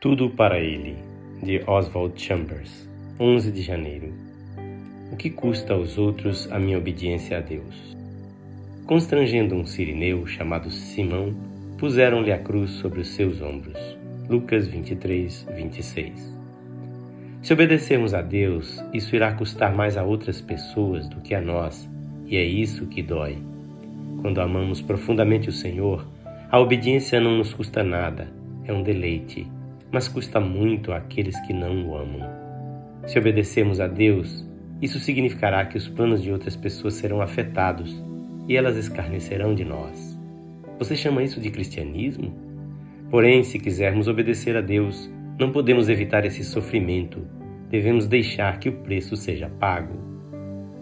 [0.00, 0.96] Tudo para Ele,
[1.42, 4.14] de Oswald Chambers, 11 de janeiro.
[5.10, 7.96] O que custa aos outros a minha obediência a Deus?
[8.86, 11.34] Constrangendo um sirineu chamado Simão,
[11.78, 13.98] puseram-lhe a cruz sobre os seus ombros.
[14.28, 16.32] Lucas 23, 26.
[17.42, 21.90] Se obedecermos a Deus, isso irá custar mais a outras pessoas do que a nós,
[22.24, 23.36] e é isso que dói.
[24.22, 26.06] Quando amamos profundamente o Senhor,
[26.48, 28.37] a obediência não nos custa nada,
[28.70, 29.46] é um deleite
[29.90, 32.28] mas custa muito àqueles que não o amam.
[33.06, 34.46] Se obedecermos a Deus,
[34.82, 38.02] isso significará que os planos de outras pessoas serão afetados
[38.46, 40.18] e elas escarnecerão de nós.
[40.78, 42.32] Você chama isso de cristianismo?
[43.10, 47.26] Porém, se quisermos obedecer a Deus, não podemos evitar esse sofrimento.
[47.70, 49.96] Devemos deixar que o preço seja pago.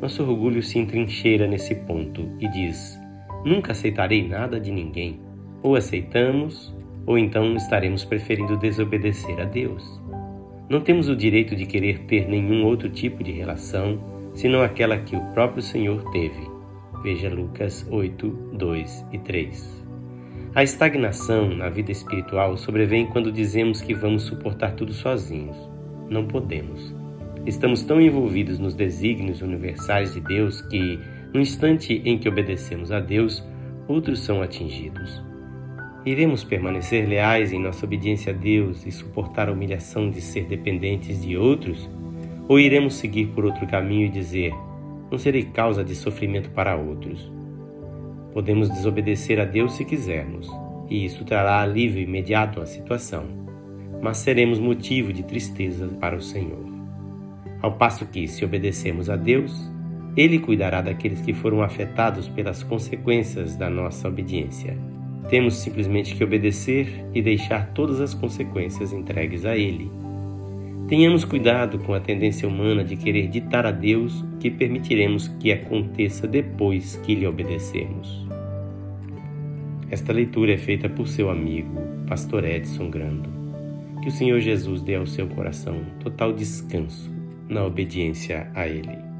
[0.00, 2.98] Nosso orgulho se entrincheira nesse ponto e diz:
[3.44, 5.20] Nunca aceitarei nada de ninguém.
[5.62, 6.74] Ou aceitamos
[7.06, 10.00] ou então estaremos preferindo desobedecer a Deus.
[10.68, 13.98] Não temos o direito de querer ter nenhum outro tipo de relação
[14.34, 16.50] senão aquela que o próprio Senhor teve.
[17.02, 19.84] Veja Lucas 8, 2 e 3.
[20.54, 25.56] A estagnação na vida espiritual sobrevém quando dizemos que vamos suportar tudo sozinhos.
[26.08, 26.94] Não podemos.
[27.44, 30.98] Estamos tão envolvidos nos desígnios universais de Deus que,
[31.32, 33.44] no instante em que obedecemos a Deus,
[33.86, 35.22] outros são atingidos.
[36.06, 41.22] Iremos permanecer leais em nossa obediência a Deus e suportar a humilhação de ser dependentes
[41.22, 41.88] de outros?
[42.46, 44.52] Ou iremos seguir por outro caminho e dizer:
[45.10, 47.32] Não serei causa de sofrimento para outros?
[48.34, 50.46] Podemos desobedecer a Deus se quisermos,
[50.90, 53.24] e isso trará alívio imediato à situação,
[54.02, 56.66] mas seremos motivo de tristeza para o Senhor.
[57.62, 59.72] Ao passo que, se obedecemos a Deus,
[60.14, 64.76] Ele cuidará daqueles que foram afetados pelas consequências da nossa obediência.
[65.28, 69.90] Temos simplesmente que obedecer e deixar todas as consequências entregues a Ele.
[70.86, 75.50] Tenhamos cuidado com a tendência humana de querer ditar a Deus o que permitiremos que
[75.50, 78.24] aconteça depois que lhe obedecermos.
[79.90, 83.30] Esta leitura é feita por seu amigo, Pastor Edson Grando.
[84.02, 87.10] Que o Senhor Jesus dê ao seu coração total descanso
[87.48, 89.13] na obediência a Ele.